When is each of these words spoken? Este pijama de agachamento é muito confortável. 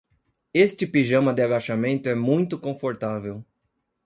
Este 0.65 0.83
pijama 0.93 1.31
de 1.35 1.43
agachamento 1.43 2.09
é 2.09 2.15
muito 2.15 2.57
confortável. 2.57 3.45